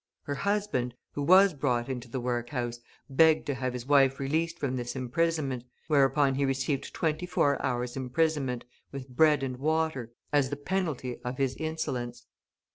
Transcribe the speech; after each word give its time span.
Her 0.23 0.33
husband, 0.33 0.95
who 1.11 1.21
was 1.21 1.53
brought 1.53 1.87
into 1.87 2.09
the 2.09 2.19
workhouse, 2.19 2.79
begged 3.07 3.45
to 3.45 3.53
have 3.53 3.73
his 3.73 3.85
wife 3.85 4.19
released 4.19 4.57
from 4.57 4.75
this 4.75 4.95
imprisonment, 4.95 5.63
whereupon 5.89 6.33
he 6.33 6.43
received 6.43 6.91
twenty 6.91 7.27
four 7.27 7.63
hours 7.63 7.95
imprisonment, 7.95 8.65
with 8.91 9.07
bread 9.09 9.43
and 9.43 9.57
water, 9.57 10.11
as 10.33 10.49
the 10.49 10.55
penalty 10.57 11.19
of 11.23 11.37
his 11.37 11.55
insolence. 11.55 12.25